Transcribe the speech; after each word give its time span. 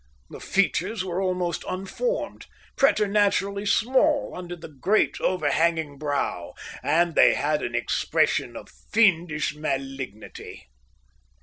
The 0.31 0.39
features 0.39 1.05
were 1.05 1.21
almost 1.21 1.63
unformed, 1.69 2.47
preternaturally 2.75 3.67
small 3.67 4.33
under 4.35 4.55
the 4.55 4.67
great, 4.67 5.21
overhanging 5.21 5.99
brow; 5.99 6.55
and 6.81 7.13
they 7.13 7.35
had 7.35 7.61
an 7.61 7.75
expression 7.75 8.55
of 8.55 8.69
fiendish 8.91 9.53
malignity. 9.55 10.65